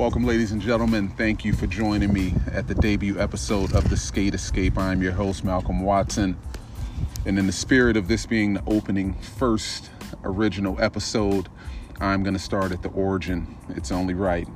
Welcome, 0.00 0.24
ladies 0.24 0.50
and 0.50 0.62
gentlemen. 0.62 1.10
Thank 1.10 1.44
you 1.44 1.52
for 1.52 1.66
joining 1.66 2.10
me 2.10 2.32
at 2.52 2.66
the 2.66 2.74
debut 2.74 3.20
episode 3.20 3.74
of 3.74 3.90
The 3.90 3.98
Skate 3.98 4.32
Escape. 4.32 4.78
I'm 4.78 5.02
your 5.02 5.12
host, 5.12 5.44
Malcolm 5.44 5.82
Watson. 5.82 6.38
And 7.26 7.38
in 7.38 7.46
the 7.46 7.52
spirit 7.52 7.98
of 7.98 8.08
this 8.08 8.24
being 8.24 8.54
the 8.54 8.62
opening 8.66 9.12
first 9.12 9.90
original 10.24 10.80
episode, 10.80 11.50
I'm 12.00 12.22
going 12.22 12.32
to 12.32 12.40
start 12.40 12.72
at 12.72 12.80
the 12.80 12.88
origin. 12.88 13.58
It's 13.76 13.92
only 13.92 14.14
right. 14.14 14.48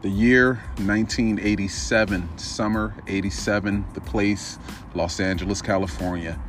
The 0.00 0.08
year 0.08 0.54
1987, 0.78 2.38
summer 2.38 2.94
87, 3.06 3.84
the 3.92 4.00
place, 4.00 4.58
Los 4.94 5.20
Angeles, 5.20 5.60
California. 5.60 6.40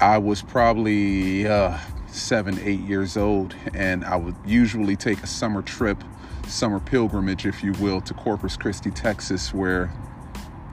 I 0.00 0.18
was 0.18 0.40
probably 0.40 1.48
uh, 1.48 1.78
seven, 2.06 2.60
eight 2.62 2.82
years 2.82 3.16
old, 3.16 3.56
and 3.74 4.04
I 4.04 4.14
would 4.14 4.36
usually 4.46 4.94
take 4.94 5.24
a 5.24 5.26
summer 5.26 5.62
trip 5.62 6.00
summer 6.46 6.80
pilgrimage, 6.80 7.46
if 7.46 7.62
you 7.62 7.72
will, 7.74 8.00
to 8.02 8.14
Corpus 8.14 8.56
Christi, 8.56 8.90
Texas, 8.90 9.52
where 9.52 9.92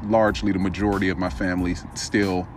largely 0.05 0.51
the 0.51 0.59
majority 0.59 1.09
of 1.09 1.17
my 1.17 1.29
family 1.29 1.75
still 1.95 2.47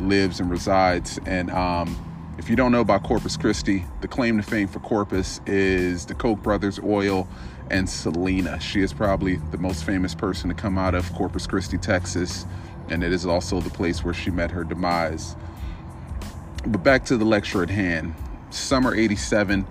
lives 0.00 0.40
and 0.40 0.50
resides. 0.50 1.18
And 1.26 1.50
um, 1.50 1.96
if 2.38 2.50
you 2.50 2.56
don't 2.56 2.72
know 2.72 2.80
about 2.80 3.02
Corpus 3.02 3.36
Christi, 3.36 3.84
the 4.00 4.08
claim 4.08 4.36
to 4.36 4.42
fame 4.42 4.68
for 4.68 4.80
Corpus 4.80 5.40
is 5.46 6.06
the 6.06 6.14
Koch 6.14 6.42
brothers, 6.42 6.78
oil, 6.78 7.28
and 7.70 7.88
Selena. 7.88 8.60
She 8.60 8.82
is 8.82 8.92
probably 8.92 9.36
the 9.36 9.58
most 9.58 9.84
famous 9.84 10.14
person 10.14 10.48
to 10.48 10.54
come 10.54 10.78
out 10.78 10.94
of 10.94 11.12
Corpus 11.14 11.46
Christi, 11.46 11.78
Texas, 11.78 12.46
and 12.88 13.02
it 13.02 13.12
is 13.12 13.26
also 13.26 13.60
the 13.60 13.70
place 13.70 14.04
where 14.04 14.14
she 14.14 14.30
met 14.30 14.50
her 14.50 14.64
demise. 14.64 15.34
But 16.66 16.82
back 16.82 17.04
to 17.06 17.16
the 17.16 17.24
lecture 17.24 17.62
at 17.62 17.70
hand. 17.70 18.14
Summer 18.50 18.94
87 18.94 19.66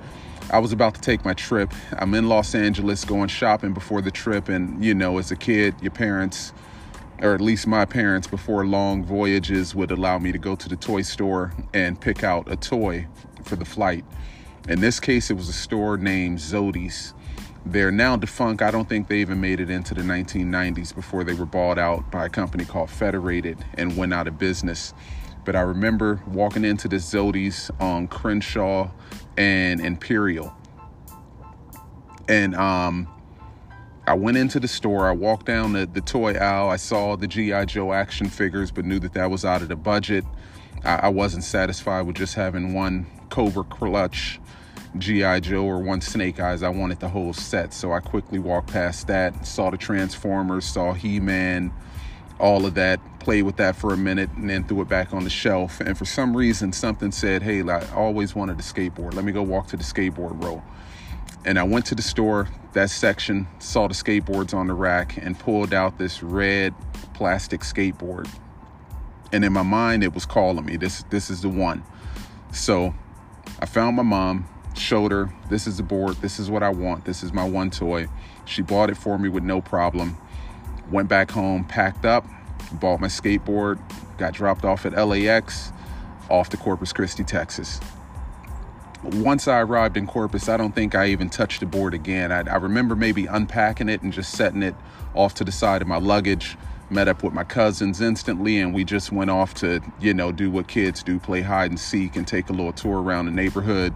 I 0.51 0.59
was 0.59 0.71
about 0.71 0.93
to 0.93 1.01
take 1.01 1.25
my 1.25 1.33
trip. 1.33 1.73
I'm 1.93 2.13
in 2.13 2.29
Los 2.29 2.53
Angeles 2.53 3.03
going 3.03 3.29
shopping 3.29 3.73
before 3.73 4.01
the 4.01 4.11
trip. 4.11 4.47
And, 4.47 4.83
you 4.83 4.93
know, 4.93 5.17
as 5.17 5.31
a 5.31 5.35
kid, 5.35 5.73
your 5.81 5.91
parents, 5.91 6.53
or 7.19 7.33
at 7.33 7.41
least 7.41 7.65
my 7.65 7.83
parents, 7.83 8.27
before 8.27 8.65
long 8.65 9.03
voyages, 9.03 9.73
would 9.73 9.89
allow 9.89 10.19
me 10.19 10.31
to 10.31 10.37
go 10.37 10.55
to 10.55 10.69
the 10.69 10.75
toy 10.75 11.01
store 11.01 11.51
and 11.73 11.99
pick 11.99 12.23
out 12.23 12.49
a 12.49 12.55
toy 12.55 13.07
for 13.43 13.55
the 13.55 13.65
flight. 13.65 14.05
In 14.69 14.81
this 14.81 14.99
case, 14.99 15.31
it 15.31 15.33
was 15.33 15.49
a 15.49 15.53
store 15.53 15.97
named 15.97 16.39
Zody's. 16.39 17.15
They're 17.65 17.91
now 17.91 18.15
defunct. 18.15 18.61
I 18.61 18.69
don't 18.69 18.87
think 18.87 19.07
they 19.07 19.21
even 19.21 19.41
made 19.41 19.59
it 19.59 19.71
into 19.71 19.95
the 19.95 20.03
1990s 20.03 20.93
before 20.93 21.23
they 21.23 21.33
were 21.33 21.47
bought 21.47 21.79
out 21.79 22.11
by 22.11 22.27
a 22.27 22.29
company 22.29 22.65
called 22.65 22.91
Federated 22.91 23.57
and 23.73 23.97
went 23.97 24.13
out 24.13 24.27
of 24.27 24.37
business. 24.37 24.93
But 25.43 25.55
I 25.55 25.61
remember 25.61 26.21
walking 26.27 26.63
into 26.63 26.87
the 26.87 26.99
Zody's 26.99 27.71
on 27.79 28.07
Crenshaw 28.07 28.91
and 29.37 29.81
Imperial. 29.81 30.55
And 32.27 32.55
um, 32.55 33.07
I 34.07 34.13
went 34.13 34.37
into 34.37 34.59
the 34.59 34.67
store. 34.67 35.07
I 35.07 35.11
walked 35.11 35.45
down 35.45 35.73
the, 35.73 35.85
the 35.85 36.01
toy 36.01 36.33
aisle. 36.33 36.69
I 36.69 36.75
saw 36.75 37.15
the 37.15 37.27
G.I. 37.27 37.65
Joe 37.65 37.93
action 37.93 38.29
figures, 38.29 38.71
but 38.71 38.85
knew 38.85 38.99
that 38.99 39.13
that 39.13 39.29
was 39.29 39.45
out 39.45 39.61
of 39.61 39.67
the 39.67 39.75
budget. 39.75 40.25
I, 40.83 40.95
I 40.95 41.07
wasn't 41.09 41.43
satisfied 41.43 42.01
with 42.01 42.15
just 42.15 42.35
having 42.35 42.73
one 42.73 43.07
Cobra 43.29 43.63
Clutch 43.63 44.39
G.I. 44.97 45.39
Joe 45.41 45.65
or 45.65 45.79
one 45.79 46.01
Snake 46.01 46.39
Eyes. 46.39 46.63
I 46.63 46.69
wanted 46.69 46.99
the 46.99 47.09
whole 47.09 47.33
set. 47.33 47.73
So 47.73 47.91
I 47.91 47.99
quickly 47.99 48.39
walked 48.39 48.71
past 48.71 49.07
that, 49.07 49.45
saw 49.45 49.69
the 49.69 49.77
Transformers, 49.77 50.65
saw 50.65 50.93
He 50.93 51.19
Man, 51.19 51.73
all 52.39 52.65
of 52.65 52.75
that, 52.75 52.99
played 53.25 53.41
with 53.41 53.57
that 53.57 53.75
for 53.75 53.91
a 53.91 53.97
minute, 53.97 54.29
and 54.37 54.49
then 54.49 54.63
threw 54.63 54.81
it 54.81 54.87
back 54.87 55.11
on 55.11 55.23
the 55.23 55.29
shelf. 55.29 55.81
And 55.81 55.97
for 55.97 56.05
some 56.05 56.37
reason, 56.37 56.71
something 56.71 57.11
said, 57.11 57.41
Hey, 57.41 57.67
I 57.67 57.83
always 57.93 58.35
wanted 58.35 58.59
a 58.59 58.61
skateboard. 58.61 59.15
Let 59.15 59.25
me 59.25 59.31
go 59.31 59.41
walk 59.41 59.67
to 59.69 59.77
the 59.77 59.83
skateboard 59.83 60.41
row. 60.43 60.63
And 61.43 61.59
I 61.59 61.63
went 61.63 61.87
to 61.87 61.95
the 61.95 62.03
store, 62.03 62.47
that 62.73 62.91
section, 62.91 63.47
saw 63.59 63.87
the 63.87 63.95
skateboards 63.95 64.53
on 64.53 64.67
the 64.67 64.73
rack, 64.73 65.17
and 65.17 65.37
pulled 65.37 65.73
out 65.73 65.97
this 65.97 66.21
red 66.21 66.73
plastic 67.15 67.61
skateboard. 67.61 68.29
And 69.31 69.43
in 69.43 69.51
my 69.51 69.63
mind, 69.63 70.03
it 70.03 70.13
was 70.13 70.25
calling 70.25 70.63
me. 70.63 70.77
This, 70.77 71.03
this 71.09 71.31
is 71.31 71.41
the 71.41 71.49
one. 71.49 71.83
So 72.53 72.93
I 73.59 73.65
found 73.65 73.95
my 73.95 74.03
mom, 74.03 74.47
showed 74.75 75.11
her, 75.11 75.33
This 75.49 75.65
is 75.65 75.77
the 75.77 75.83
board. 75.83 76.17
This 76.17 76.39
is 76.39 76.51
what 76.51 76.61
I 76.61 76.69
want. 76.69 77.05
This 77.05 77.23
is 77.23 77.33
my 77.33 77.43
one 77.43 77.71
toy. 77.71 78.07
She 78.45 78.61
bought 78.61 78.91
it 78.91 78.97
for 78.97 79.17
me 79.17 79.29
with 79.29 79.43
no 79.43 79.61
problem 79.61 80.17
went 80.91 81.09
back 81.09 81.31
home, 81.31 81.63
packed 81.63 82.05
up, 82.05 82.25
bought 82.73 82.99
my 82.99 83.07
skateboard, 83.07 83.79
got 84.17 84.33
dropped 84.33 84.65
off 84.65 84.85
at 84.85 84.93
LAX, 84.93 85.71
off 86.29 86.49
to 86.49 86.57
Corpus 86.57 86.93
Christi, 86.93 87.23
Texas. 87.23 87.79
Once 89.03 89.47
I 89.47 89.59
arrived 89.59 89.97
in 89.97 90.07
Corpus, 90.07 90.49
I 90.49 90.57
don't 90.57 90.73
think 90.73 90.95
I 90.95 91.07
even 91.07 91.29
touched 91.29 91.59
the 91.59 91.65
board 91.65 91.93
again. 91.93 92.31
I, 92.31 92.39
I 92.49 92.55
remember 92.55 92.95
maybe 92.95 93.27
unpacking 93.27 93.89
it 93.89 94.01
and 94.01 94.11
just 94.11 94.31
setting 94.31 94.63
it 94.63 94.75
off 95.13 95.35
to 95.35 95.43
the 95.43 95.51
side 95.51 95.81
of 95.81 95.87
my 95.87 95.97
luggage. 95.97 96.57
Met 96.89 97.07
up 97.07 97.23
with 97.23 97.33
my 97.33 97.43
cousins 97.43 97.99
instantly, 97.99 98.59
and 98.59 98.73
we 98.73 98.83
just 98.83 99.11
went 99.11 99.31
off 99.31 99.55
to, 99.55 99.81
you 99.99 100.13
know, 100.13 100.31
do 100.31 100.51
what 100.51 100.67
kids 100.67 101.01
do 101.01 101.19
play 101.19 101.41
hide 101.41 101.71
and 101.71 101.79
seek 101.79 102.15
and 102.15 102.27
take 102.27 102.49
a 102.49 102.53
little 102.53 102.73
tour 102.73 103.01
around 103.01 103.25
the 103.25 103.31
neighborhood. 103.31 103.93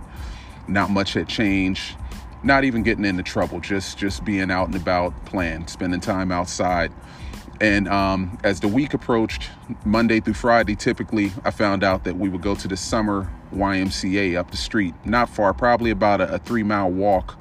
Not 0.68 0.90
much 0.90 1.14
had 1.14 1.28
changed 1.28 1.96
not 2.44 2.64
even 2.64 2.84
getting 2.84 3.06
into 3.06 3.24
trouble, 3.24 3.60
just 3.60 3.98
just 3.98 4.24
being 4.24 4.52
out 4.52 4.68
and 4.68 4.76
about, 4.76 5.26
playing, 5.26 5.68
spending 5.68 6.00
time 6.00 6.32
outside. 6.32 6.92
And 7.62 7.90
um, 7.90 8.38
as 8.44 8.62
the 8.62 8.68
week 8.68 8.94
approached, 8.94 9.50
Monday 9.84 10.22
through 10.22 10.36
Friday, 10.36 10.76
typically 10.76 11.32
I 11.44 11.52
found 11.52 11.84
out 11.84 12.06
that 12.06 12.16
we 12.16 12.30
would 12.30 12.42
go 12.42 12.56
to 12.56 12.68
the 12.68 12.78
summer 12.78 13.30
YMCA 13.54 14.38
up 14.38 14.52
the 14.52 14.58
street, 14.58 14.94
not 15.04 15.30
far, 15.30 15.54
probably 15.54 15.92
about 15.92 16.22
a, 16.22 16.36
a 16.36 16.40
three 16.40 16.64
mile 16.64 16.90
walk 16.90 17.38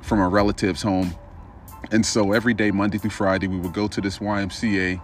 from 0.00 0.20
a 0.20 0.28
relative's 0.28 0.82
home. 0.82 1.14
And 1.92 2.04
so 2.04 2.32
every 2.32 2.54
day, 2.54 2.70
Monday 2.70 2.98
through 2.98 3.10
Friday, 3.10 3.46
we 3.46 3.58
would 3.58 3.72
go 3.74 3.86
to 3.86 4.00
this 4.00 4.18
YMCA 4.18 5.00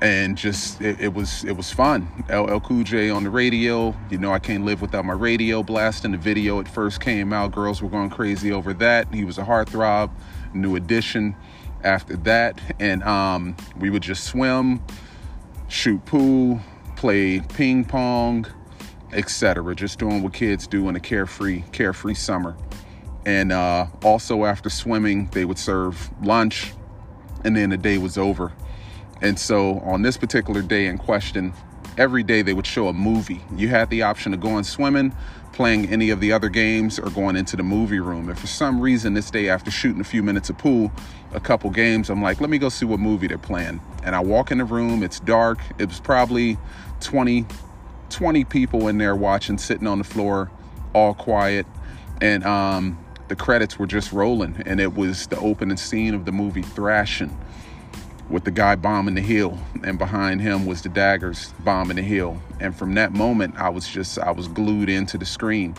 and 0.00 0.36
just 0.36 0.80
it, 0.80 1.00
it, 1.00 1.14
was 1.14 1.44
it 1.44 1.56
was 1.56 1.70
fun. 1.70 2.08
LL 2.30 2.58
Cool 2.60 2.84
J 2.84 3.10
on 3.10 3.24
the 3.24 3.30
radio. 3.30 3.94
You 4.10 4.18
know 4.18 4.32
I 4.32 4.38
can't 4.38 4.64
live 4.64 4.80
without 4.80 5.04
my 5.04 5.12
radio 5.12 5.62
blasting. 5.62 6.12
The 6.12 6.18
video 6.18 6.58
it 6.60 6.68
first 6.68 7.00
came 7.00 7.32
out, 7.32 7.52
girls 7.52 7.82
were 7.82 7.88
going 7.88 8.10
crazy 8.10 8.50
over 8.50 8.72
that. 8.74 9.12
He 9.12 9.24
was 9.24 9.38
a 9.38 9.44
heartthrob. 9.44 10.10
New 10.52 10.76
edition 10.76 11.36
after 11.84 12.16
that, 12.18 12.60
and 12.80 13.02
um, 13.04 13.56
we 13.78 13.90
would 13.90 14.02
just 14.02 14.24
swim, 14.24 14.82
shoot 15.68 16.04
pool, 16.04 16.60
play 16.96 17.40
ping 17.40 17.84
pong, 17.84 18.46
etc. 19.12 19.74
Just 19.74 19.98
doing 19.98 20.22
what 20.22 20.32
kids 20.32 20.66
do 20.66 20.88
in 20.88 20.96
a 20.96 21.00
carefree 21.00 21.62
carefree 21.72 22.14
summer. 22.14 22.56
And 23.26 23.52
uh, 23.52 23.86
also 24.02 24.44
after 24.44 24.68
swimming, 24.68 25.28
they 25.32 25.44
would 25.44 25.58
serve 25.58 26.10
lunch, 26.22 26.72
and 27.44 27.56
then 27.56 27.70
the 27.70 27.76
day 27.76 27.98
was 27.98 28.18
over 28.18 28.52
and 29.24 29.38
so 29.38 29.78
on 29.80 30.02
this 30.02 30.16
particular 30.16 30.60
day 30.60 30.86
in 30.86 30.98
question, 30.98 31.52
every 31.98 32.22
day 32.22 32.42
they 32.42 32.52
would 32.52 32.66
show 32.66 32.88
a 32.88 32.92
movie. 32.92 33.42
You 33.56 33.68
had 33.68 33.90
the 33.90 34.02
option 34.02 34.34
of 34.34 34.40
going 34.40 34.64
swimming, 34.64 35.14
playing 35.52 35.86
any 35.86 36.10
of 36.10 36.20
the 36.20 36.32
other 36.32 36.48
games, 36.48 36.98
or 36.98 37.10
going 37.10 37.36
into 37.36 37.56
the 37.56 37.62
movie 37.62 38.00
room. 38.00 38.28
And 38.28 38.38
for 38.38 38.46
some 38.46 38.80
reason, 38.80 39.14
this 39.14 39.30
day 39.30 39.48
after 39.48 39.70
shooting 39.70 40.00
a 40.00 40.04
few 40.04 40.22
minutes 40.22 40.50
of 40.50 40.58
pool, 40.58 40.90
a 41.32 41.40
couple 41.40 41.70
games, 41.70 42.10
I'm 42.10 42.22
like, 42.22 42.40
let 42.40 42.50
me 42.50 42.58
go 42.58 42.68
see 42.68 42.86
what 42.86 43.00
movie 43.00 43.26
they're 43.26 43.38
playing. 43.38 43.80
And 44.02 44.14
I 44.14 44.20
walk 44.20 44.50
in 44.50 44.58
the 44.58 44.64
room, 44.64 45.02
it's 45.02 45.20
dark. 45.20 45.58
It 45.78 45.88
was 45.88 46.00
probably 46.00 46.58
20, 47.00 47.46
20 48.10 48.44
people 48.44 48.88
in 48.88 48.98
there 48.98 49.16
watching, 49.16 49.58
sitting 49.58 49.86
on 49.86 49.98
the 49.98 50.04
floor, 50.04 50.50
all 50.92 51.14
quiet. 51.14 51.66
And 52.20 52.44
um, 52.44 52.98
the 53.28 53.36
credits 53.36 53.78
were 53.78 53.86
just 53.86 54.12
rolling, 54.12 54.62
and 54.66 54.80
it 54.80 54.94
was 54.94 55.26
the 55.28 55.38
opening 55.38 55.76
scene 55.76 56.14
of 56.14 56.24
the 56.24 56.32
movie 56.32 56.62
Thrashing 56.62 57.36
with 58.30 58.44
the 58.44 58.50
guy 58.50 58.74
bombing 58.76 59.14
the 59.14 59.20
hill 59.20 59.58
and 59.82 59.98
behind 59.98 60.40
him 60.40 60.66
was 60.66 60.82
the 60.82 60.88
daggers 60.88 61.52
bombing 61.60 61.96
the 61.96 62.02
hill. 62.02 62.40
And 62.60 62.74
from 62.74 62.94
that 62.94 63.12
moment 63.12 63.56
i 63.56 63.68
was 63.68 63.86
just 63.88 64.18
i 64.18 64.30
was 64.30 64.48
glued 64.48 64.88
into 64.88 65.18
the 65.18 65.26
screen. 65.26 65.74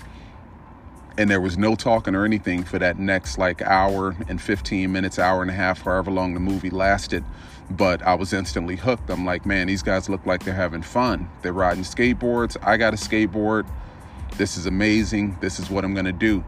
And 1.18 1.30
there 1.30 1.42
was 1.42 1.58
no 1.58 1.76
talking 1.76 2.14
or 2.14 2.26
anything 2.26 2.64
for 2.64 2.78
that 2.80 3.00
next 3.00 3.38
like 3.38 3.62
hour 3.62 4.16
and 4.28 4.42
15 4.42 4.92
minutes 4.92 5.18
hour 5.18 5.42
and 5.42 5.50
a 5.50 5.54
half 5.54 5.82
however 5.82 6.12
long 6.12 6.34
the 6.34 6.40
movie 6.40 6.70
lasted. 6.70 7.24
But 7.72 8.04
i 8.04 8.14
was 8.14 8.34
instantly 8.34 8.76
hooked. 8.76 9.10
I'm 9.10 9.26
like 9.26 9.46
man 9.46 9.68
these 9.68 9.84
guys 9.84 10.10
look 10.10 10.26
like 10.26 10.44
they're 10.44 10.54
having 10.54 10.84
fun. 10.84 11.30
They're 11.42 11.54
riding 11.54 11.84
skateboards. 11.84 12.58
I 12.62 12.78
got 12.78 12.94
a 12.94 12.98
skateboard. 12.98 13.68
This 14.38 14.58
is 14.58 14.66
amazing. 14.66 15.38
This 15.42 15.60
is 15.60 15.70
what 15.70 15.84
i'm 15.84 15.94
going 15.94 16.06
to 16.06 16.12
do 16.12 16.44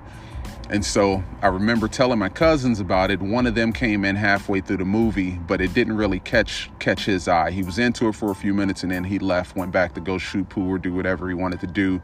and 0.69 0.83
so 0.83 1.23
I 1.41 1.47
remember 1.47 1.87
telling 1.87 2.19
my 2.19 2.27
cousins 2.27 2.81
about 2.81 3.09
it. 3.09 3.21
One 3.21 3.47
of 3.47 3.55
them 3.55 3.71
came 3.71 4.03
in 4.03 4.17
halfway 4.17 4.59
through 4.59 4.77
the 4.77 4.85
movie, 4.85 5.39
but 5.47 5.61
it 5.61 5.73
didn't 5.73 5.95
really 5.95 6.19
catch 6.19 6.69
catch 6.79 7.05
his 7.05 7.27
eye. 7.29 7.51
He 7.51 7.63
was 7.63 7.79
into 7.79 8.09
it 8.09 8.15
for 8.15 8.31
a 8.31 8.35
few 8.35 8.53
minutes 8.53 8.83
and 8.83 8.91
then 8.91 9.05
he 9.05 9.17
left, 9.17 9.55
went 9.55 9.71
back 9.71 9.93
to 9.93 10.01
go 10.01 10.17
shoot 10.17 10.49
pool 10.49 10.71
or 10.71 10.77
do 10.77 10.93
whatever 10.93 11.29
he 11.29 11.33
wanted 11.33 11.61
to 11.61 11.67
do. 11.67 12.01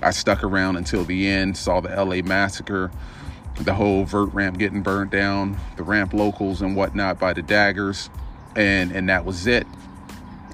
I 0.00 0.10
stuck 0.10 0.44
around 0.44 0.76
until 0.76 1.02
the 1.04 1.26
end, 1.26 1.56
saw 1.56 1.80
the 1.80 1.88
LA 1.88 2.22
massacre, 2.22 2.92
the 3.56 3.74
whole 3.74 4.04
vert 4.04 4.32
ramp 4.32 4.58
getting 4.58 4.82
burned 4.82 5.10
down, 5.10 5.58
the 5.76 5.82
ramp 5.82 6.12
locals 6.12 6.62
and 6.62 6.76
whatnot 6.76 7.18
by 7.18 7.32
the 7.32 7.42
daggers, 7.42 8.10
and 8.54 8.92
and 8.92 9.08
that 9.08 9.24
was 9.24 9.48
it. 9.48 9.66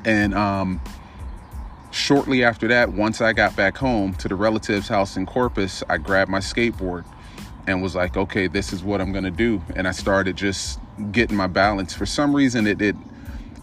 And 0.07 0.33
um 0.33 0.81
shortly 1.91 2.43
after 2.43 2.69
that, 2.69 2.95
once 2.95 3.21
I 3.21 3.35
got 3.35 3.55
back 3.55 3.77
home 3.77 4.15
to 4.15 4.29
the 4.29 4.35
relative's 4.35 4.89
house 4.89 5.19
in 5.19 5.27
Corpus, 5.27 5.83
I 5.91 5.99
grabbed 5.99 6.31
my 6.31 6.39
skateboard 6.39 7.05
and 7.67 7.83
was 7.83 7.95
like, 7.95 8.17
okay, 8.17 8.47
this 8.47 8.73
is 8.73 8.83
what 8.83 9.01
I'm 9.01 9.12
gonna 9.12 9.31
do. 9.31 9.62
And 9.77 9.87
I 9.87 9.93
started 9.93 10.37
just 10.37 10.79
getting 11.12 11.37
my 11.37 11.47
balance. 11.47 11.95
For 11.95 12.07
some 12.07 12.35
reason, 12.35 12.67
it, 12.67 12.81
it 12.81 12.97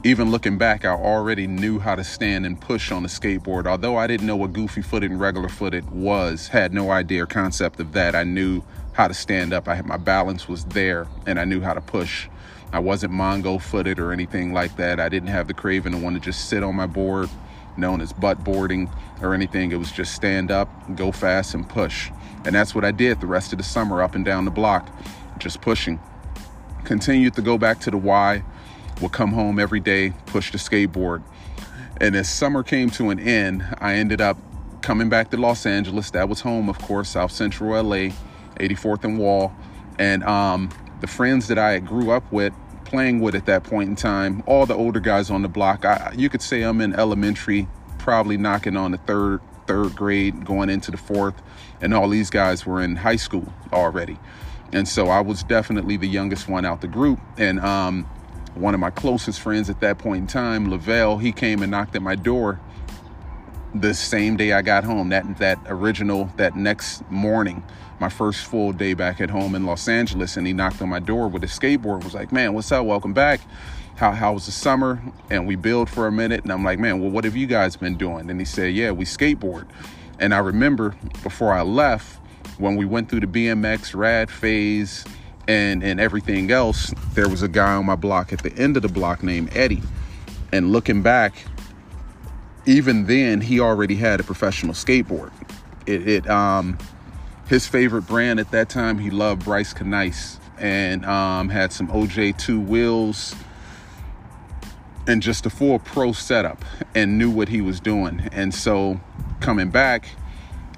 even 0.04 0.32
looking 0.32 0.58
back, 0.58 0.86
I 0.86 0.92
already 0.92 1.48
knew 1.48 1.80
how 1.80 1.96
to 1.96 2.04
stand 2.04 2.46
and 2.46 2.60
push 2.60 2.92
on 2.92 3.04
the 3.04 3.10
skateboard. 3.10 3.66
Although 3.66 3.98
I 3.98 4.08
didn't 4.08 4.28
know 4.28 4.36
what 4.36 4.54
goofy 4.54 4.82
footed 4.82 5.12
and 5.12 5.20
regular 5.20 5.50
footed 5.50 5.90
was, 5.90 6.48
had 6.48 6.74
no 6.74 6.92
idea 6.92 7.24
or 7.24 7.26
concept 7.26 7.80
of 7.80 7.94
that. 7.94 8.16
I 8.16 8.24
knew 8.24 8.64
how 8.94 9.08
to 9.08 9.14
stand 9.14 9.54
up. 9.54 9.68
I 9.68 9.76
had 9.76 9.86
my 9.86 9.98
balance 9.98 10.48
was 10.48 10.66
there 10.66 11.08
and 11.26 11.40
I 11.40 11.46
knew 11.46 11.62
how 11.62 11.74
to 11.74 11.82
push. 11.82 12.30
I 12.72 12.80
wasn't 12.80 13.14
Mongo 13.14 13.62
footed 13.62 14.00
or 14.00 14.12
anything 14.12 14.54
like 14.54 14.76
that. 14.78 15.00
I 15.00 15.10
didn't 15.10 15.30
have 15.30 15.48
the 15.48 15.54
craving 15.54 15.94
to 15.94 15.98
want 15.98 16.16
to 16.16 16.20
just 16.20 16.50
sit 16.50 16.64
on 16.64 16.76
my 16.76 16.88
board, 16.88 17.30
known 17.78 18.02
as 18.02 18.14
butt 18.14 18.44
boarding 18.44 18.90
or 19.22 19.34
anything. 19.34 19.72
It 19.72 19.78
was 19.78 19.92
just 19.92 20.14
stand 20.14 20.52
up, 20.52 20.70
go 20.96 21.12
fast, 21.12 21.54
and 21.54 21.68
push. 21.68 22.12
And 22.46 22.56
that's 22.56 22.74
what 22.74 22.86
I 22.86 22.92
did 22.92 23.20
the 23.22 23.28
rest 23.28 23.52
of 23.52 23.58
the 23.58 23.64
summer 23.64 24.02
up 24.02 24.16
and 24.16 24.24
down 24.24 24.46
the 24.46 24.52
block, 24.52 24.90
just 25.40 25.62
pushing. 25.62 26.00
Continued 26.84 27.34
to 27.36 27.42
go 27.42 27.58
back 27.58 27.80
to 27.82 27.92
the 27.92 27.98
Y, 27.98 28.44
would 29.02 29.12
come 29.12 29.34
home 29.34 29.60
every 29.60 29.80
day, 29.80 30.14
push 30.26 30.52
the 30.52 30.58
skateboard. 30.58 31.24
And 32.00 32.16
as 32.16 32.30
summer 32.30 32.64
came 32.64 32.90
to 32.92 33.10
an 33.10 33.20
end, 33.20 33.66
I 33.80 33.96
ended 33.96 34.22
up 34.22 34.38
coming 34.82 35.10
back 35.10 35.32
to 35.32 35.38
Los 35.38 35.66
Angeles. 35.66 36.12
That 36.12 36.30
was 36.30 36.42
home, 36.42 36.70
of 36.70 36.80
course, 36.80 37.10
South 37.10 37.32
Central 37.32 37.72
LA, 37.72 38.12
84th 38.56 39.04
and 39.04 39.20
Wall. 39.20 39.54
And 40.00 40.24
um, 40.24 40.70
the 41.02 41.08
friends 41.08 41.48
that 41.48 41.58
I 41.58 41.80
grew 41.80 42.12
up 42.12 42.32
with, 42.32 42.54
playing 42.86 43.20
with 43.20 43.36
at 43.36 43.46
that 43.48 43.64
point 43.64 43.90
in 43.90 43.96
time, 43.96 44.44
all 44.46 44.66
the 44.66 44.76
older 44.76 45.00
guys 45.00 45.30
on 45.30 45.42
the 45.42 45.50
block, 45.50 45.86
I, 45.86 46.14
you 46.16 46.30
could 46.30 46.42
say 46.42 46.62
I'm 46.62 46.82
in 46.82 46.94
elementary, 46.94 47.68
probably 47.98 48.38
knocking 48.38 48.78
on 48.78 48.92
the 48.92 48.98
third, 48.98 49.42
third 49.68 49.96
grade, 49.96 50.46
going 50.46 50.70
into 50.70 50.92
the 50.92 50.98
fourth. 50.98 51.42
And 51.82 51.94
all 51.94 52.10
these 52.10 52.30
guys 52.30 52.66
were 52.66 52.82
in 52.82 52.96
high 52.96 53.18
school 53.18 53.52
already. 53.72 54.18
And 54.74 54.88
so 54.88 55.08
I 55.08 55.22
was 55.22 55.44
definitely 55.44 55.98
the 55.98 56.08
youngest 56.08 56.50
one 56.50 56.66
out 56.66 56.82
the 56.82 56.88
group. 56.88 57.20
And 57.38 57.60
um, 57.60 58.04
one 58.56 58.74
of 58.74 58.80
my 58.80 58.90
closest 58.90 59.40
friends 59.40 59.70
at 59.70 59.80
that 59.82 59.98
point 60.00 60.22
in 60.22 60.28
time, 60.28 60.70
Lavelle, 60.70 61.18
he 61.18 61.32
came 61.32 61.62
and 61.62 61.72
knocked 61.72 61.96
at 61.96 62.02
my 62.02 62.16
door 62.16 62.60
the 63.74 63.94
same 63.94 64.38
day 64.38 64.54
I 64.54 64.62
got 64.62 64.84
home. 64.84 65.10
That 65.10 65.38
that 65.38 65.60
original 65.68 66.32
that 66.38 66.56
next 66.56 67.10
morning, 67.10 67.64
my 68.00 68.10
first 68.10 68.46
full 68.46 68.74
day 68.74 68.94
back 68.94 69.22
at 69.22 69.30
home 69.30 69.56
in 69.56 69.66
Los 69.66 69.88
Angeles, 69.88 70.38
and 70.38 70.48
he 70.48 70.54
knocked 70.54 70.82
on 70.82 70.90
my 70.90 71.00
door 71.00 71.28
with 71.28 71.44
a 71.44 71.48
skateboard. 71.48 72.04
Was 72.04 72.14
like, 72.14 72.32
"Man, 72.32 72.54
what's 72.54 72.72
up? 72.72 72.86
Welcome 72.86 73.14
back. 73.14 73.42
How 73.98 74.12
how 74.12 74.34
was 74.34 74.46
the 74.46 74.52
summer?" 74.52 75.02
And 75.30 75.46
we 75.46 75.56
build 75.56 75.90
for 75.90 76.08
a 76.08 76.12
minute, 76.12 76.44
and 76.44 76.52
I'm 76.52 76.64
like, 76.64 76.80
"Man, 76.80 77.02
well, 77.02 77.10
what 77.10 77.26
have 77.26 77.36
you 77.36 77.48
guys 77.48 77.76
been 77.76 77.98
doing?" 77.98 78.30
And 78.30 78.40
he 78.40 78.46
said, 78.46 78.74
"Yeah, 78.74 78.92
we 78.92 79.06
skateboard." 79.06 79.66
And 80.20 80.34
I 80.34 80.40
remember 80.40 80.96
before 81.24 81.54
I 81.54 81.62
left, 81.62 82.20
when 82.58 82.76
we 82.76 82.86
went 82.86 83.10
through 83.10 83.20
the 83.22 83.28
BMX 83.28 83.94
rad 83.94 84.32
phase 84.32 85.06
and 85.48 85.84
and 85.84 86.00
everything 86.00 86.52
else, 86.52 86.94
there 87.14 87.28
was 87.30 87.42
a 87.42 87.48
guy 87.48 87.76
on 87.76 87.86
my 87.86 87.96
block 87.96 88.34
at 88.34 88.44
the 88.44 88.56
end 88.58 88.78
of 88.78 88.84
the 88.84 88.90
block 88.90 89.24
named 89.24 89.50
Eddie. 89.56 89.84
And 90.52 90.72
looking 90.72 91.02
back, 91.02 91.34
even 92.66 93.06
then 93.06 93.42
he 93.42 93.60
already 93.60 93.96
had 93.96 94.20
a 94.20 94.24
professional 94.24 94.74
skateboard. 94.74 95.32
It, 95.86 96.08
it 96.08 96.30
um 96.30 96.78
his 97.48 97.66
favorite 97.66 98.04
brand 98.04 98.40
at 98.40 98.52
that 98.52 98.70
time 98.70 99.00
he 99.00 99.10
loved 99.10 99.46
Bryce 99.46 99.74
Kanights 99.74 100.40
and 100.58 101.06
um, 101.06 101.50
had 101.50 101.72
some 101.72 101.88
OJ2 101.88 102.66
wheels 102.66 103.36
and 105.08 105.22
just 105.22 105.46
a 105.46 105.50
full 105.50 105.80
pro 105.80 106.12
setup 106.12 106.64
and 106.94 107.18
knew 107.18 107.32
what 107.32 107.50
he 107.50 107.62
was 107.62 107.80
doing. 107.80 108.30
And 108.32 108.54
so 108.54 109.00
coming 109.40 109.70
back, 109.70 110.10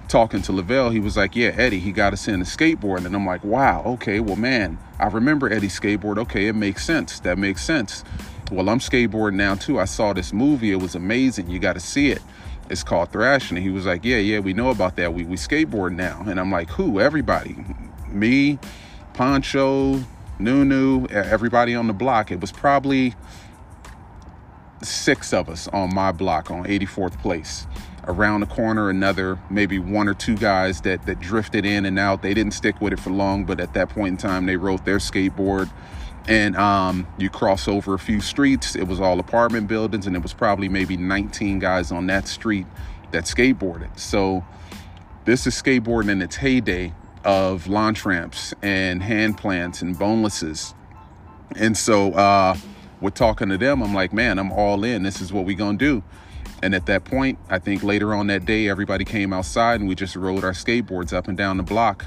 talking 0.07 0.41
to 0.43 0.51
Lavelle, 0.51 0.91
he 0.91 0.99
was 0.99 1.17
like, 1.17 1.35
Yeah, 1.35 1.49
Eddie, 1.49 1.79
he 1.79 1.91
got 1.91 2.13
us 2.13 2.27
in 2.27 2.41
a 2.41 2.45
skateboard. 2.45 3.05
And 3.05 3.15
I'm 3.15 3.25
like, 3.25 3.43
Wow, 3.43 3.83
okay, 3.85 4.19
well, 4.19 4.35
man, 4.35 4.77
I 4.99 5.07
remember 5.07 5.51
Eddie's 5.51 5.77
skateboard. 5.77 6.17
Okay, 6.19 6.47
it 6.47 6.53
makes 6.53 6.85
sense. 6.85 7.19
That 7.19 7.37
makes 7.37 7.63
sense. 7.63 8.03
Well, 8.51 8.69
I'm 8.69 8.79
skateboarding 8.79 9.35
now 9.35 9.55
too. 9.55 9.79
I 9.79 9.85
saw 9.85 10.13
this 10.13 10.31
movie, 10.31 10.71
it 10.71 10.81
was 10.81 10.95
amazing. 10.95 11.49
You 11.49 11.59
got 11.59 11.73
to 11.73 11.79
see 11.79 12.11
it. 12.11 12.21
It's 12.69 12.83
called 12.83 13.11
Thrashing. 13.11 13.57
And 13.57 13.65
he 13.65 13.71
was 13.71 13.85
like, 13.85 14.05
Yeah, 14.05 14.17
yeah, 14.17 14.39
we 14.39 14.53
know 14.53 14.69
about 14.69 14.95
that. 14.97 15.13
We, 15.13 15.23
we 15.23 15.37
skateboard 15.37 15.95
now. 15.95 16.23
And 16.27 16.39
I'm 16.39 16.51
like, 16.51 16.69
Who? 16.71 16.99
Everybody. 16.99 17.55
Me, 18.09 18.57
Poncho, 19.13 20.03
Nunu, 20.39 21.05
everybody 21.07 21.75
on 21.75 21.87
the 21.87 21.93
block. 21.93 22.31
It 22.31 22.41
was 22.41 22.51
probably 22.51 23.13
six 24.81 25.33
of 25.33 25.49
us 25.49 25.67
on 25.69 25.93
my 25.93 26.11
block 26.11 26.51
on 26.51 26.63
84th 26.63 27.19
place. 27.21 27.67
Around 28.07 28.39
the 28.39 28.47
corner 28.47 28.89
another 28.89 29.37
maybe 29.49 29.77
one 29.77 30.07
or 30.07 30.13
two 30.13 30.35
guys 30.35 30.81
that 30.81 31.05
that 31.05 31.19
drifted 31.19 31.65
in 31.65 31.85
and 31.85 31.99
out. 31.99 32.21
They 32.21 32.33
didn't 32.33 32.53
stick 32.53 32.81
with 32.81 32.93
it 32.93 32.99
for 32.99 33.11
long 33.11 33.45
but 33.45 33.59
at 33.59 33.73
that 33.73 33.89
point 33.89 34.07
in 34.07 34.17
time 34.17 34.45
they 34.45 34.55
rode 34.55 34.85
their 34.85 34.97
skateboard. 34.97 35.69
And 36.27 36.55
um, 36.55 37.07
you 37.17 37.29
cross 37.29 37.67
over 37.67 37.93
a 37.93 37.99
few 37.99 38.21
streets. 38.21 38.75
It 38.75 38.83
was 38.83 38.99
all 38.99 39.19
apartment 39.19 39.67
buildings 39.67 40.07
and 40.07 40.15
it 40.15 40.21
was 40.21 40.33
probably 40.33 40.69
maybe 40.69 40.97
19 40.97 41.59
guys 41.59 41.91
on 41.91 42.07
that 42.07 42.27
street 42.27 42.65
that 43.11 43.25
skateboarded. 43.25 43.97
So 43.99 44.43
this 45.25 45.45
is 45.45 45.53
skateboarding 45.61 46.09
in 46.09 46.21
its 46.21 46.37
heyday 46.37 46.93
of 47.23 47.67
launch 47.67 48.05
ramps 48.05 48.53
and 48.61 49.03
hand 49.03 49.37
plants 49.37 49.81
and 49.81 49.97
bonelesses. 49.97 50.73
And 51.55 51.75
so 51.77 52.13
uh, 52.13 52.55
with 53.01 53.13
talking 53.13 53.49
to 53.49 53.57
them 53.57 53.81
i'm 53.81 53.93
like 53.93 54.13
man 54.13 54.39
i'm 54.39 54.51
all 54.51 54.83
in 54.83 55.03
this 55.03 55.21
is 55.21 55.31
what 55.33 55.45
we 55.45 55.55
gonna 55.55 55.77
do 55.77 56.03
and 56.61 56.75
at 56.75 56.85
that 56.87 57.05
point, 57.05 57.39
I 57.49 57.59
think 57.59 57.83
later 57.83 58.13
on 58.13 58.27
that 58.27 58.45
day, 58.45 58.67
everybody 58.67 59.05
came 59.05 59.31
outside 59.31 59.79
and 59.79 59.87
we 59.87 59.95
just 59.95 60.15
rode 60.15 60.43
our 60.43 60.51
skateboards 60.51 61.13
up 61.13 61.27
and 61.27 61.37
down 61.37 61.57
the 61.57 61.63
block. 61.63 62.05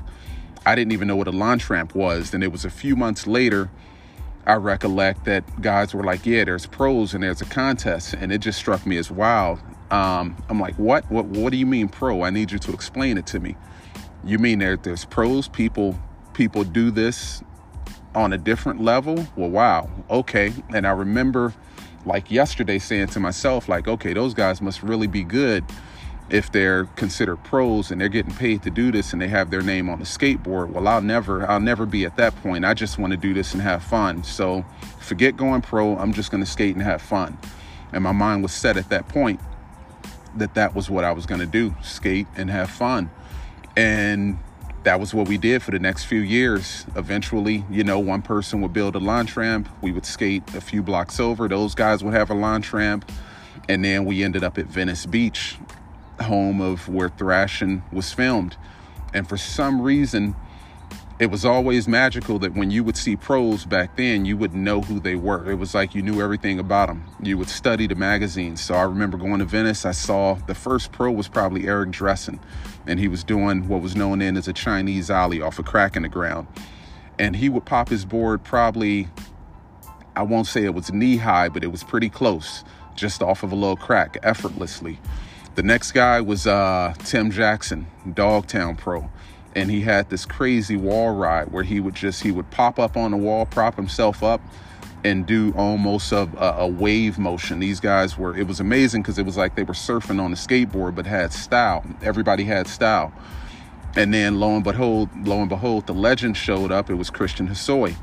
I 0.67 0.75
didn't 0.75 0.93
even 0.93 1.09
know 1.09 1.17
what 1.17 1.27
a 1.27 1.33
launch 1.33 1.71
ramp 1.71 1.94
was. 1.94 2.35
And 2.35 2.44
it 2.44 2.53
was 2.53 2.65
a 2.65 2.71
few 2.71 2.94
months 2.94 3.27
later, 3.27 3.71
I 4.47 4.55
recollect 4.55 5.25
that 5.25 5.62
guys 5.62 5.94
were 5.94 6.05
like, 6.05 6.27
yeah, 6.27 6.44
there's 6.44 6.67
pros 6.67 7.15
and 7.15 7.23
there's 7.23 7.41
a 7.41 7.47
contest. 7.47 8.15
And 8.15 8.33
it 8.33 8.39
just 8.39 8.59
struck 8.59 8.85
me 8.87 8.99
as 8.99 9.11
wild. 9.11 9.61
Um, 9.91 10.37
I'm 10.49 10.61
like, 10.61 10.75
what? 10.77 11.11
what? 11.11 11.27
What 11.27 11.50
do 11.50 11.56
you 11.56 11.67
mean 11.67 11.89
pro? 11.89 12.23
I 12.23 12.31
need 12.31 12.53
you 12.53 12.59
to 12.59 12.73
explain 12.73 13.19
it 13.19 13.27
to 13.29 13.41
me. 13.41 13.56
You 14.25 14.39
mean 14.39 14.59
there, 14.59 14.77
there's 14.77 15.05
pros? 15.05 15.49
People, 15.49 15.99
people 16.35 16.65
do 16.65 16.91
this 16.91 17.43
on 18.14 18.32
a 18.32 18.38
different 18.38 18.81
level? 18.81 19.26
Well, 19.37 19.50
wow. 19.50 19.91
Okay. 20.11 20.53
And 20.75 20.87
I 20.87 20.91
remember 20.91 21.55
like 22.05 22.31
yesterday 22.31 22.79
saying 22.79 23.06
to 23.09 23.20
myself 23.20 23.69
like 23.69 23.87
okay 23.87 24.12
those 24.12 24.35
guys 24.35 24.61
must 24.61 24.82
really 24.82 25.06
be 25.06 25.23
good 25.23 25.64
if 26.31 26.50
they're 26.50 26.85
considered 26.97 27.37
pros 27.44 27.91
and 27.91 28.00
they're 28.00 28.09
getting 28.09 28.34
paid 28.34 28.63
to 28.63 28.70
do 28.70 28.91
this 28.91 29.13
and 29.13 29.20
they 29.20 29.29
have 29.29 29.51
their 29.51 29.63
name 29.63 29.89
on 29.89 29.98
the 29.98 30.05
skateboard 30.05 30.69
well 30.70 30.89
i'll 30.89 31.03
never 31.03 31.48
i'll 31.48 31.60
never 31.60 31.86
be 31.86 32.05
at 32.05 32.17
that 32.17 32.34
point 32.36 32.65
i 32.65 32.75
just 32.75 32.98
want 32.98 33.13
to 33.13 33.17
do 33.17 33.32
this 33.34 33.53
and 33.53 33.63
have 33.63 33.82
fun 33.82 34.22
so 34.25 34.65
forget 34.98 35.36
going 35.36 35.60
pro 35.60 35.96
i'm 35.98 36.13
just 36.13 36.31
going 36.31 36.43
to 36.43 36.51
skate 36.51 36.75
and 36.75 36.82
have 36.82 37.01
fun 37.01 37.39
and 37.93 38.03
my 38.03 38.13
mind 38.13 38.43
was 38.43 38.53
set 38.53 38.77
at 38.77 38.89
that 38.89 39.06
point 39.08 39.39
that 40.36 40.55
that 40.55 40.75
was 40.75 40.91
what 40.91 41.05
i 41.05 41.13
was 41.13 41.27
going 41.27 41.41
to 41.41 41.46
do 41.46 41.75
skate 41.82 42.27
and 42.36 42.51
have 42.51 42.70
fun 42.70 43.10
and 43.77 44.39
that 44.84 44.98
was 44.98 45.15
what 45.15 45.29
we 45.29 45.39
did 45.39 45.62
for 45.62 45.70
the 45.70 45.79
next 45.79 46.05
few 46.05 46.20
years. 46.20 46.86
Eventually, 46.96 47.65
you 47.70 47.84
know, 47.84 47.98
one 47.98 48.22
person 48.22 48.60
would 48.62 48.72
build 48.72 48.96
a 48.96 48.98
launch 48.98 49.36
ramp. 49.36 49.69
We 49.81 49.93
would 49.93 50.05
skate 50.05 50.43
a 50.55 50.60
few 50.60 50.82
blocks 50.82 51.20
over. 51.20 51.48
Those 51.48 51.74
guys 51.74 52.03
would 52.03 52.15
have 52.15 52.31
a 52.31 52.34
launch 52.34 52.72
ramp. 52.72 53.10
And 53.69 53.84
then 53.84 54.05
we 54.05 54.24
ended 54.24 54.43
up 54.43 54.58
at 54.58 54.67
Venice 54.67 55.06
Beach, 55.06 55.56
home 56.20 56.60
of 56.60 56.89
where 56.89 57.08
Thrashing 57.08 57.82
was 57.93 58.12
filmed. 58.12 58.56
And 59.15 59.29
for 59.29 59.36
some 59.36 59.81
reason, 59.81 60.34
it 61.22 61.31
was 61.31 61.44
always 61.44 61.86
magical 61.86 62.41
that 62.41 62.52
when 62.55 62.72
you 62.72 62.82
would 62.82 62.96
see 62.96 63.14
pros 63.14 63.64
back 63.64 63.96
then, 63.96 64.24
you 64.24 64.36
would 64.36 64.55
know 64.55 64.81
who 64.81 64.98
they 64.98 65.14
were. 65.14 65.48
It 65.48 65.55
was 65.55 65.72
like 65.72 65.94
you 65.94 66.02
knew 66.02 66.20
everything 66.20 66.58
about 66.58 66.88
them. 66.88 67.05
You 67.22 67.38
would 67.38 67.48
study 67.48 67.86
the 67.86 67.94
magazines. 67.94 68.60
So 68.60 68.74
I 68.74 68.82
remember 68.82 69.17
going 69.17 69.38
to 69.38 69.44
Venice. 69.44 69.86
I 69.86 69.93
saw 69.93 70.34
the 70.34 70.55
first 70.56 70.91
pro 70.91 71.12
was 71.12 71.29
probably 71.29 71.69
Eric 71.69 71.91
Dressen, 71.91 72.41
and 72.88 72.98
he 72.98 73.06
was 73.06 73.22
doing 73.22 73.69
what 73.69 73.82
was 73.82 73.94
known 73.94 74.19
then 74.19 74.36
as 74.36 74.48
a 74.48 74.52
Chinese 74.52 75.12
ollie 75.12 75.41
off 75.41 75.60
a 75.60 75.62
crack 75.62 75.94
in 75.94 76.02
the 76.02 76.08
ground. 76.08 76.48
And 77.20 77.36
he 77.36 77.48
would 77.48 77.67
pop 77.67 77.88
his 77.88 78.05
board 78.05 78.43
probably, 78.43 79.06
I 80.17 80.22
won't 80.22 80.48
say 80.48 80.64
it 80.64 80.74
was 80.74 80.93
knee 80.93 81.19
high, 81.19 81.48
but 81.48 81.62
it 81.62 81.69
was 81.69 81.84
pretty 81.84 82.08
close, 82.08 82.64
just 82.96 83.22
off 83.22 83.44
of 83.44 83.52
a 83.52 83.55
little 83.55 83.76
crack, 83.76 84.19
effortlessly. 84.24 84.98
The 85.55 85.62
next 85.62 85.93
guy 85.93 86.20
was 86.20 86.48
uh, 86.48 86.94
Tim 87.05 87.31
Jackson, 87.31 87.86
Dogtown 88.12 88.74
Pro 88.74 89.08
and 89.55 89.71
he 89.71 89.81
had 89.81 90.09
this 90.11 90.25
crazy 90.25 90.77
wall 90.77 91.15
ride 91.15 91.53
where 91.53 91.65
he 91.65 91.81
would 91.81 91.94
just 91.94 92.23
he 92.23 92.31
would 92.31 92.51
pop 92.51 92.79
up 92.79 92.97
on 92.97 93.11
the 93.11 93.17
wall 93.17 93.47
prop 93.47 93.77
himself 93.77 94.23
up 94.23 94.41
and 95.05 95.27
do 95.27 95.53
almost 95.56 96.13
a, 96.13 96.29
a 96.59 96.67
wave 96.67 97.19
motion. 97.19 97.59
These 97.59 97.81
guys 97.81 98.17
were 98.17 98.37
it 98.37 98.47
was 98.47 98.61
amazing 98.61 99.03
because 99.03 99.19
it 99.19 99.27
was 99.27 99.37
like 99.37 99.56
they 99.56 99.65
were 99.65 99.75
surfing 99.75 100.21
on 100.21 100.32
a 100.32 100.37
skateboard 100.37 100.94
but 100.94 101.06
had 101.06 101.32
style. 101.32 101.85
Everybody 102.03 102.44
had 102.44 102.67
style. 102.67 103.13
And 103.94 104.15
then 104.15 104.41
lo 104.41 104.55
and 104.55 104.65
behold 104.65 105.11
lo 105.27 105.41
and 105.41 105.49
behold 105.49 105.87
the 105.87 105.94
legend 105.94 106.37
showed 106.37 106.71
up. 106.71 106.91
It 106.91 106.94
was 106.94 107.11
christian 107.11 107.49
hosoi 107.49 107.97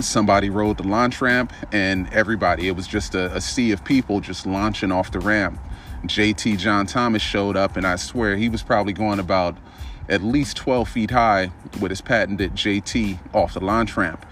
somebody 0.00 0.50
rode 0.50 0.76
the 0.76 0.82
launch 0.82 1.20
ramp 1.20 1.52
and 1.70 2.12
everybody 2.12 2.66
it 2.66 2.74
was 2.74 2.86
just 2.88 3.14
a, 3.14 3.32
a 3.32 3.40
sea 3.40 3.70
of 3.70 3.84
people 3.84 4.20
just 4.20 4.44
launching 4.44 4.90
off 4.90 5.12
the 5.12 5.20
ramp. 5.20 5.58
Jt 6.04 6.58
john 6.58 6.86
thomas 6.86 7.22
showed 7.22 7.56
up 7.56 7.76
and 7.78 7.86
i 7.86 7.96
swear 7.96 8.36
he 8.36 8.48
was 8.48 8.62
probably 8.62 8.92
going 8.92 9.18
about 9.18 9.56
at 10.08 10.22
least 10.22 10.56
12 10.56 10.88
feet 10.88 11.10
high 11.10 11.50
with 11.80 11.90
his 11.90 12.00
patented 12.00 12.54
JT 12.54 13.18
off 13.34 13.54
the 13.54 13.60
launch 13.60 13.96
ramp. 13.96 14.24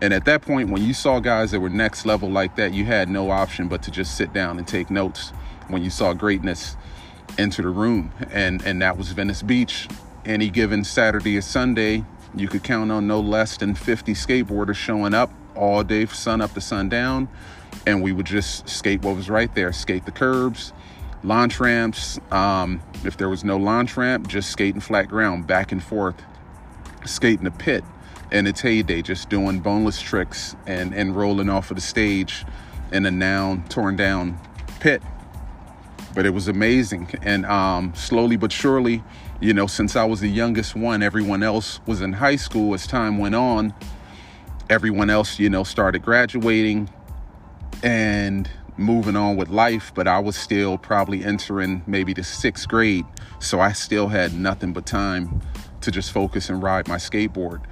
And 0.00 0.12
at 0.12 0.26
that 0.26 0.42
point, 0.42 0.70
when 0.70 0.82
you 0.82 0.92
saw 0.92 1.20
guys 1.20 1.52
that 1.52 1.60
were 1.60 1.70
next 1.70 2.04
level 2.04 2.30
like 2.30 2.56
that, 2.56 2.74
you 2.74 2.84
had 2.84 3.08
no 3.08 3.30
option 3.30 3.68
but 3.68 3.82
to 3.84 3.90
just 3.90 4.16
sit 4.16 4.32
down 4.32 4.58
and 4.58 4.68
take 4.68 4.90
notes 4.90 5.30
when 5.68 5.82
you 5.82 5.90
saw 5.90 6.12
greatness 6.12 6.76
enter 7.38 7.62
the 7.62 7.68
room. 7.68 8.12
And, 8.30 8.62
and 8.64 8.80
that 8.82 8.98
was 8.98 9.12
Venice 9.12 9.42
Beach. 9.42 9.88
Any 10.24 10.50
given 10.50 10.84
Saturday 10.84 11.36
or 11.36 11.40
Sunday, 11.40 12.04
you 12.34 12.48
could 12.48 12.62
count 12.62 12.90
on 12.92 13.06
no 13.06 13.20
less 13.20 13.56
than 13.56 13.74
50 13.74 14.12
skateboarders 14.12 14.76
showing 14.76 15.14
up 15.14 15.30
all 15.54 15.82
day, 15.82 16.06
sun 16.06 16.40
up 16.40 16.52
to 16.54 16.60
sundown. 16.60 17.28
And 17.86 18.02
we 18.02 18.12
would 18.12 18.26
just 18.26 18.68
skate 18.68 19.02
what 19.02 19.16
was 19.16 19.30
right 19.30 19.54
there, 19.54 19.72
skate 19.72 20.04
the 20.04 20.12
curbs, 20.12 20.72
launch 21.26 21.58
ramps. 21.58 22.18
Um, 22.30 22.80
if 23.04 23.16
there 23.16 23.28
was 23.28 23.44
no 23.44 23.56
launch 23.56 23.96
ramp, 23.96 24.28
just 24.28 24.50
skating 24.50 24.80
flat 24.80 25.08
ground, 25.08 25.46
back 25.46 25.72
and 25.72 25.82
forth, 25.82 26.22
skating 27.04 27.44
the 27.44 27.50
pit 27.50 27.84
in 28.30 28.46
its 28.46 28.60
heyday, 28.60 29.02
just 29.02 29.28
doing 29.28 29.60
boneless 29.60 30.00
tricks 30.00 30.56
and, 30.66 30.94
and 30.94 31.16
rolling 31.16 31.48
off 31.48 31.70
of 31.70 31.76
the 31.76 31.80
stage 31.80 32.44
in 32.92 33.04
a 33.04 33.10
now 33.10 33.62
torn 33.68 33.96
down 33.96 34.38
pit. 34.80 35.02
But 36.14 36.26
it 36.26 36.30
was 36.30 36.48
amazing. 36.48 37.10
And 37.22 37.44
um, 37.44 37.92
slowly 37.94 38.36
but 38.36 38.52
surely, 38.52 39.02
you 39.40 39.52
know, 39.52 39.66
since 39.66 39.96
I 39.96 40.04
was 40.04 40.20
the 40.20 40.30
youngest 40.30 40.74
one, 40.74 41.02
everyone 41.02 41.42
else 41.42 41.80
was 41.86 42.00
in 42.00 42.14
high 42.14 42.36
school 42.36 42.72
as 42.72 42.86
time 42.86 43.18
went 43.18 43.34
on. 43.34 43.74
Everyone 44.70 45.10
else, 45.10 45.38
you 45.38 45.50
know, 45.50 45.62
started 45.62 46.02
graduating 46.02 46.88
and 47.82 48.48
moving 48.78 49.16
on 49.16 49.36
with 49.36 49.48
life, 49.48 49.92
but 49.94 50.06
I 50.06 50.18
was 50.18 50.36
still 50.36 50.78
probably 50.78 51.24
entering 51.24 51.82
maybe 51.86 52.12
the 52.12 52.24
sixth 52.24 52.68
grade. 52.68 53.04
So 53.38 53.60
I 53.60 53.72
still 53.72 54.08
had 54.08 54.34
nothing 54.34 54.72
but 54.72 54.86
time 54.86 55.40
to 55.80 55.90
just 55.90 56.12
focus 56.12 56.48
and 56.48 56.62
ride 56.62 56.88
my 56.88 56.96
skateboard. 56.96 57.62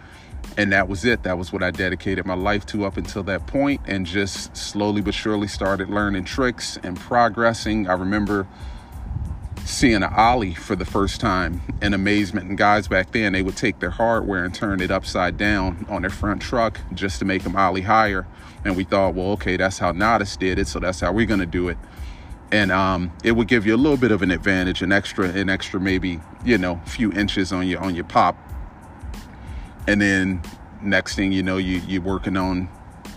And 0.57 0.73
that 0.73 0.89
was 0.89 1.05
it. 1.05 1.25
That 1.25 1.37
was 1.37 1.53
what 1.53 1.63
i 1.63 1.71
dedicated 1.71 2.27
my 2.27 2.35
life 2.35 2.65
to 2.67 2.85
up 2.85 2.97
until 2.97 3.23
that 3.25 3.47
point 3.47 3.81
and 3.87 4.07
just 4.07 4.57
slowly 4.57 5.01
but 5.01 5.15
surely 5.15 5.49
started 5.49 5.91
learning 5.91 6.25
tricks 6.25 6.79
and 6.83 6.97
progressing. 6.97 7.89
I 7.89 7.95
remember 7.95 8.47
seeing 9.65 9.97
an 9.97 10.05
ollie 10.05 10.55
for 10.55 10.77
the 10.77 10.85
first 10.85 11.21
time 11.21 11.61
in 11.81 11.95
amazement. 11.95 12.49
And 12.49 12.59
guys 12.59 12.87
back 12.87 13.13
then 13.13 13.33
they 13.33 13.43
would 13.43 13.57
take 13.57 13.81
their 13.81 13.91
hardware 13.91 14.45
and 14.45 14.55
turn 14.55 14.81
it 14.81 14.91
upside 14.91 15.37
down 15.37 15.87
on 15.89 16.03
their 16.03 16.11
front 16.11 16.43
truck 16.43 16.79
just 16.93 17.19
to 17.21 17.25
make 17.25 17.43
them 17.43 17.57
ollie 17.57 17.81
higher. 17.81 18.27
And 18.65 18.77
we 18.77 18.85
thought 18.85 19.15
well 19.15 19.33
okay 19.33 19.57
that's 19.57 19.79
how 19.79 19.93
Natas 19.93 20.39
did 20.39 20.59
it 20.59 20.69
so 20.69 20.79
that's 20.79 21.01
how 21.01 21.13
we're 21.13 21.27
to 21.27 21.47
do 21.47 21.69
it. 21.69 21.79
And 22.53 22.71
um, 22.71 23.13
it 23.25 23.33
would 23.33 23.49
give 23.49 23.67
you 23.67 23.75
a 23.75 23.79
little 23.79 23.97
bit 23.97 24.13
of 24.13 24.23
an 24.23 24.31
advantage 24.31 24.83
an 24.83 24.93
extra 24.93 25.29
an 25.31 25.49
extra 25.49 25.81
maybe 25.81 26.21
you 26.45 26.59
know 26.59 26.81
few 26.85 27.11
inches 27.13 27.53
on 27.53 27.67
your 27.67 27.81
on 27.81 27.95
your 27.95 28.05
pop. 28.05 28.37
And 29.89 30.01
then 30.01 30.43
next 30.83 31.15
thing 31.17 31.33
you 31.33 31.43
know 31.43 31.57
you 31.57 31.81
you're 31.87 32.03
working 32.03 32.37
on 32.37 32.69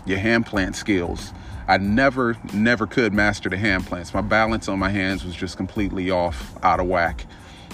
your 0.06 0.20
hand 0.20 0.46
plant 0.46 0.76
skills 0.76 1.34
i 1.68 1.78
never 1.78 2.38
never 2.54 2.88
could 2.88 3.14
master 3.14 3.50
the 3.50 3.58
hand 3.58 3.86
plants. 3.86 4.14
My 4.14 4.22
balance 4.22 4.68
on 4.68 4.80
my 4.80 4.90
hands 4.90 5.24
was 5.24 5.36
just 5.36 5.58
completely 5.58 6.10
off 6.12 6.54
out 6.64 6.80
of 6.80 6.88
whack. 6.88 7.26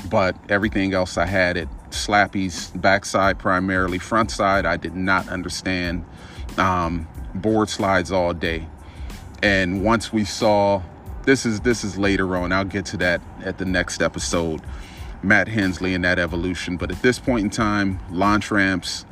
But 0.10 0.36
everything 0.50 0.94
else 0.94 1.18
i 1.18 1.26
had 1.26 1.58
it 1.58 1.70
slappies 1.90 2.80
backside 2.80 3.38
primarily 3.38 4.00
front 4.00 4.32
side 4.32 4.66
i 4.66 4.78
did 4.78 4.96
not 4.96 5.28
understand. 5.30 6.06
Um, 6.58 7.08
board 7.36 7.70
slides 7.70 8.12
all 8.12 8.34
day. 8.34 8.68
And 9.42 9.84
once 9.84 10.14
we 10.14 10.26
saw 10.26 10.82
this 11.24 11.46
is 11.46 11.62
this 11.62 11.84
is 11.84 11.98
later 11.98 12.36
on 12.36 12.52
i'll 12.52 12.66
get 12.66 12.86
to 12.88 12.98
that 12.98 13.22
at 13.44 13.58
the 13.58 13.66
next 13.66 14.02
episode. 14.02 14.62
Matt 15.24 15.48
Hensley 15.48 15.94
and 15.94 16.04
that 16.04 16.20
evolution. 16.20 16.76
But 16.76 16.92
at 16.92 17.02
this 17.02 17.18
point 17.18 17.46
in 17.46 17.50
time, 17.50 18.00
launch 18.12 18.52
ramps 18.52 19.06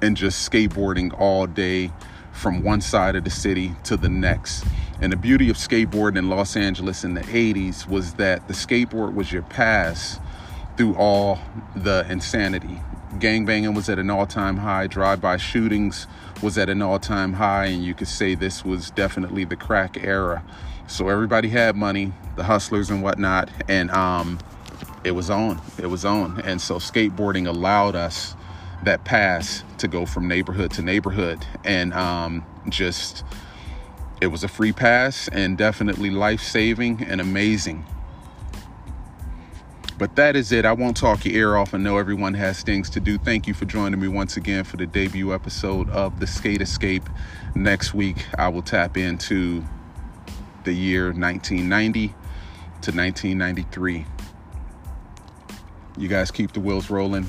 and 0.00 0.16
just 0.16 0.50
skateboarding 0.50 1.12
all 1.18 1.46
day 1.46 1.90
from 2.32 2.62
one 2.62 2.80
side 2.80 3.16
of 3.16 3.24
the 3.24 3.30
city 3.30 3.74
to 3.84 3.96
the 3.96 4.08
next. 4.08 4.64
And 5.00 5.12
the 5.12 5.16
beauty 5.16 5.50
of 5.50 5.56
skateboarding 5.56 6.18
in 6.18 6.28
Los 6.28 6.56
Angeles 6.56 7.04
in 7.04 7.14
the 7.14 7.22
80s 7.22 7.88
was 7.88 8.14
that 8.14 8.46
the 8.48 8.54
skateboard 8.54 9.14
was 9.14 9.32
your 9.32 9.42
pass 9.42 10.18
through 10.76 10.94
all 10.96 11.38
the 11.74 12.06
insanity. 12.10 12.80
Gangbanging 13.14 13.74
was 13.74 13.88
at 13.88 13.98
an 13.98 14.10
all 14.10 14.26
time 14.26 14.58
high, 14.58 14.86
drive 14.86 15.20
by 15.20 15.36
shootings 15.36 16.06
was 16.42 16.56
at 16.56 16.68
an 16.68 16.80
all 16.82 16.98
time 16.98 17.34
high, 17.34 17.66
and 17.66 17.84
you 17.84 17.94
could 17.94 18.08
say 18.08 18.34
this 18.34 18.64
was 18.64 18.90
definitely 18.90 19.44
the 19.44 19.56
crack 19.56 20.02
era. 20.02 20.42
So 20.86 21.08
everybody 21.08 21.48
had 21.48 21.76
money, 21.76 22.12
the 22.36 22.44
hustlers 22.44 22.90
and 22.90 23.02
whatnot, 23.02 23.50
and 23.68 23.90
um, 23.90 24.38
it 25.04 25.12
was 25.12 25.30
on. 25.30 25.60
It 25.78 25.86
was 25.86 26.04
on. 26.04 26.40
And 26.40 26.60
so 26.60 26.76
skateboarding 26.76 27.46
allowed 27.46 27.94
us 27.94 28.34
that 28.84 29.04
pass 29.04 29.62
to 29.78 29.88
go 29.88 30.06
from 30.06 30.26
neighborhood 30.28 30.70
to 30.72 30.82
neighborhood. 30.82 31.44
And 31.64 31.92
um, 31.94 32.44
just, 32.68 33.24
it 34.20 34.28
was 34.28 34.44
a 34.44 34.48
free 34.48 34.72
pass 34.72 35.28
and 35.28 35.58
definitely 35.58 36.10
life 36.10 36.40
saving 36.40 37.04
and 37.04 37.20
amazing. 37.20 37.84
But 39.98 40.16
that 40.16 40.34
is 40.34 40.50
it. 40.50 40.64
I 40.64 40.72
won't 40.72 40.96
talk 40.96 41.26
your 41.26 41.34
ear 41.34 41.56
off. 41.56 41.74
I 41.74 41.78
know 41.78 41.98
everyone 41.98 42.32
has 42.32 42.62
things 42.62 42.88
to 42.90 43.00
do. 43.00 43.18
Thank 43.18 43.46
you 43.46 43.52
for 43.52 43.66
joining 43.66 44.00
me 44.00 44.08
once 44.08 44.38
again 44.38 44.64
for 44.64 44.78
the 44.78 44.86
debut 44.86 45.34
episode 45.34 45.90
of 45.90 46.20
The 46.20 46.26
Skate 46.26 46.62
Escape. 46.62 47.06
Next 47.54 47.92
week, 47.92 48.24
I 48.38 48.48
will 48.48 48.62
tap 48.62 48.96
into 48.96 49.62
the 50.64 50.72
year 50.72 51.12
1990 51.12 52.08
to 52.08 52.14
1993. 52.92 54.06
You 55.98 56.08
guys 56.08 56.30
keep 56.30 56.52
the 56.52 56.60
wheels 56.60 56.88
rolling. 56.88 57.28